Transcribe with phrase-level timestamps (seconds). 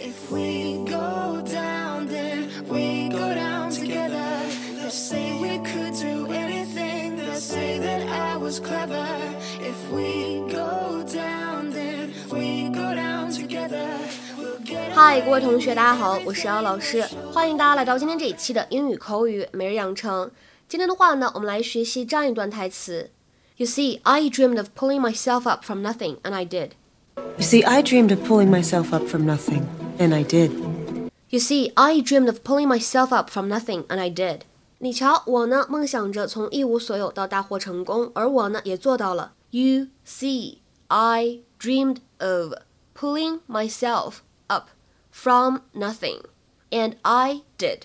[0.00, 4.42] If we go down, then we go down together.
[4.78, 7.16] They'll say we could do anything.
[7.16, 9.06] They'll say that I was clever.
[9.60, 13.88] If we go down, then we go down together.
[14.38, 17.02] We'll get 嗨，各位同学，大家好，我是姚老师，
[17.32, 20.30] 欢迎大家来到今天这一期的英语口语每日养成。
[20.68, 23.10] 今天的话呢，我们来学习这样一段台词。
[23.56, 26.72] You see, I dreamed of pulling myself up from nothing, and I did.
[27.16, 29.62] You see, I dreamed of pulling myself up from nothing,
[30.00, 30.50] and I did.
[31.28, 34.40] You see, I dreamed of pulling myself up from nothing, and I did.
[34.78, 39.32] 你瞧，我呢梦想着从一无所有到大获成功，而我呢也做到了。
[39.50, 42.54] You see, I dreamed of
[42.94, 44.68] pulling myself up
[45.10, 46.22] from nothing,
[46.70, 47.82] and I did.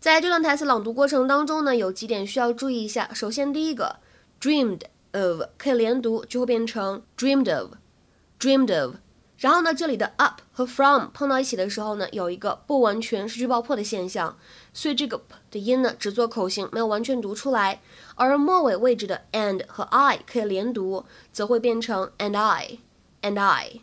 [0.00, 3.08] 在这段台词朗读过程当中呢，有几点需要注意一下。
[3.14, 4.00] 首先，第一个，
[4.40, 4.82] dreamed
[5.12, 8.96] of 可以连读，就会变成 dreamed of，dreamed of。
[9.38, 14.36] 然后呢，这里的 up 和 from 碰到一起的时候呢，有一个不完全失去爆破的现象，
[14.72, 17.80] 所以这个 p 的音呢只做口型，没有完全读出来。
[18.14, 23.80] 而末尾位置的 and 和 I 可以连读，则会变成 and I，and I。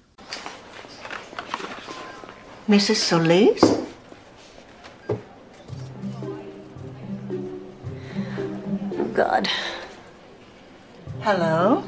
[2.70, 2.96] Mrs.
[2.96, 3.62] Solis?
[8.98, 9.50] Oh, God.
[11.22, 11.84] Hello?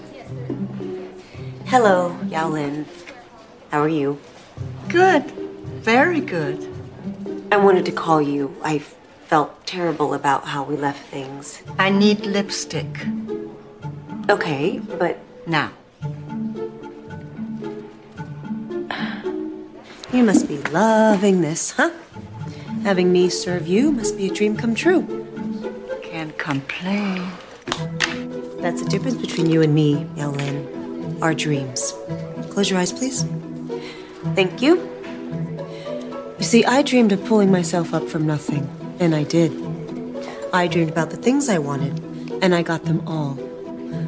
[1.67, 2.85] Hello, Yao Lin.
[3.70, 4.18] How are you?
[4.88, 5.30] Good.
[5.84, 6.66] Very good.
[7.52, 8.56] I wanted to call you.
[8.62, 11.62] I felt terrible about how we left things.
[11.78, 13.06] I need lipstick.
[14.30, 15.72] Okay, but Now.
[20.12, 21.90] you must be loving this, huh?
[22.84, 25.02] Having me serve you must be a dream come true.
[26.02, 27.30] Can't complain.
[28.60, 30.34] That's the difference between you and me, Yao
[31.22, 31.92] Our dreams.
[32.50, 33.24] Close your eyes, please.
[34.34, 34.76] Thank you.
[36.38, 38.68] You see, I dreamed of pulling myself up from nothing,
[39.00, 39.52] and I did.
[40.52, 41.98] I dreamed about the things I wanted,
[42.42, 43.38] and I got them all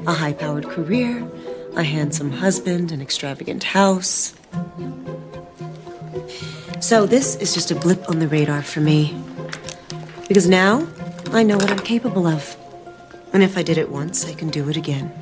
[0.07, 1.29] a high powered career,
[1.77, 4.35] a handsome husband, an extravagant house.
[6.81, 9.15] So, this is just a blip on the radar for me.
[10.29, 10.87] Because now
[11.33, 12.57] I know what I'm capable of.
[13.33, 15.13] And if I did it once, I can do it again.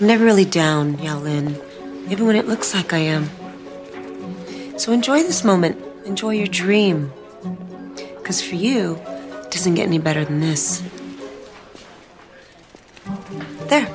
[0.00, 1.60] I'm never really down, Yao Lin,
[2.09, 3.29] even when it looks like I am.
[4.77, 5.77] So enjoy this moment.
[6.05, 7.11] Enjoy your dream.
[8.17, 8.97] Because for you,
[9.43, 10.81] it doesn't get any better than this.
[13.67, 13.87] There.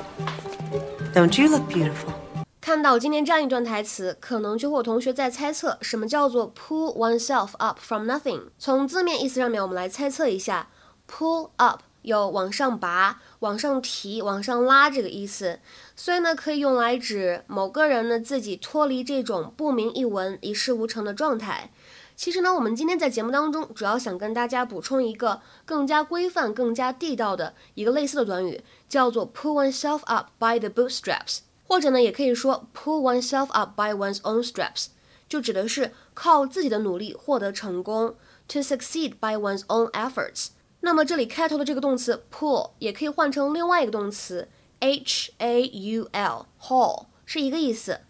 [1.13, 2.13] Don't you look beautiful?
[2.61, 8.41] 看到今天这样一段台词，可能就会有同学在猜测什么叫做 pull oneself up from nothing。
[8.59, 10.67] 从字面意思上面，我们来猜测一下，
[11.09, 15.58] pull up 有往上拔、往上提、往上拉这个意思，
[15.96, 21.70] 所以呢，可以用来指某个人呢自己脱离这种不明一文、一事无成的状态。
[22.14, 31.38] 其实呢，我们今天在节目当中主要想跟大家补充一个更加规范、更加地道的一个类似的短语，叫做 pull oneself up by the bootstraps。
[31.64, 34.88] 或者呢，也可以说 pull oneself up by one's own straps，
[35.26, 38.14] 就指的是靠自己的努力获得成功
[38.46, 40.48] ，to succeed by one's own efforts。
[40.82, 44.48] 那么这里开头的这个动词 pull 也可以换成另外一个动词
[44.80, 48.00] h a u l haul，是一个意思。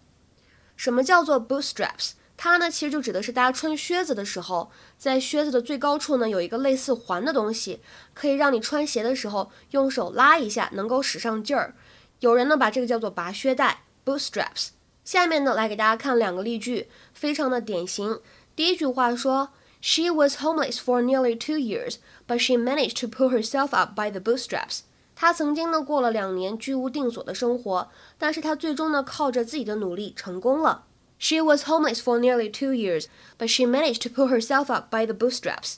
[0.75, 2.13] 什么叫做 bootstraps？
[2.37, 7.81] 它呢其实就指的是大家穿靴子的时候，在靴子的最高处呢有一个类似环的东西，
[8.15, 11.77] 可以让你穿鞋的时候用手拉一下，能够使上劲儿。
[12.21, 14.71] 有人呢把这个叫做拔靴带 （bootstraps）。
[15.05, 18.21] 下面呢来给大家看两个例句，非常的典型。
[18.57, 19.51] 第一句话说
[19.82, 24.10] ：“She was homeless for nearly two years, but she managed to pull herself up by
[24.12, 24.82] the bootstraps.”
[25.16, 30.86] 她曾经呢过了两年居无定所的生活，但是她最终呢靠着自己的努力成功了。
[31.20, 33.06] She was homeless for nearly two years,
[33.38, 35.78] but she managed to pull herself up by the bootstraps.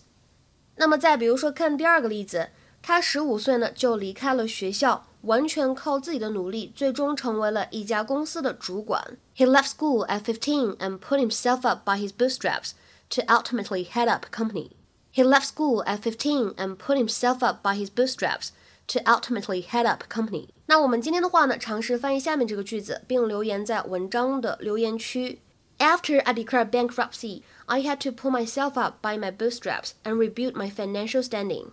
[0.75, 2.49] 那么再比如说看第二个例子，
[2.81, 5.05] 她十五岁呢就离开了学校。
[5.23, 9.17] 完全靠自己的努力，最终成为了一家公司的主管。
[9.35, 12.71] He left school at 15 and put himself up by his bootstraps
[13.13, 14.71] to ultimately head up a company.
[15.11, 18.51] He left school at 15 and put himself up by his bootstraps
[18.87, 20.49] to ultimately head up a company.
[20.67, 25.41] 那我们今天的话呢，尝试翻译下面这个句子，并留言在文章的留言区。
[25.79, 30.69] After I declared bankruptcy, I had to pull myself up by my bootstraps and rebuild my
[30.69, 31.71] financial standing.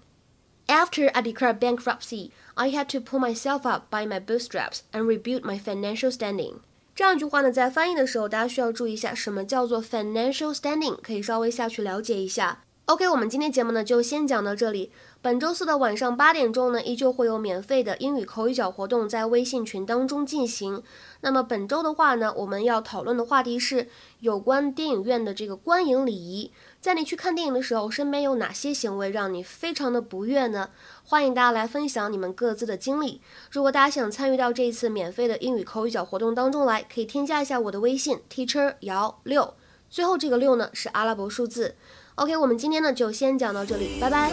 [0.68, 5.44] After I declared bankruptcy, I had to pull myself up by my bootstraps and rebuild
[5.44, 6.60] my financial standing.
[6.93, 12.63] 这样一句话呢，在翻译的时候，大家需要注意一下，什么叫做 financial standing，可以稍微下去了解一下。
[12.91, 14.91] OK，我们今天节目呢就先讲到这里。
[15.21, 20.83] 本周四的晚上八点钟呢，依旧会有免费的英语口语角活动在微信群当中进行。
[21.21, 23.87] 那么本周的话呢，我们要讨论的话题是
[24.19, 26.51] 有关电影院的这个观影礼仪。
[26.81, 30.69] 在你去看电影的时候，身边有哪些行为让你非常的不悦呢？
[31.05, 33.21] 欢迎大家来分享你们各自的经历。
[33.51, 39.53] 如果大家想参与到这一次免费的英语口语角活动当中来，可以添加一下我的微信 teacher 姚六，
[39.89, 41.75] 最后这个六呢是阿拉伯数字。
[42.15, 44.31] OK，我们今天呢就先讲到这里，拜拜。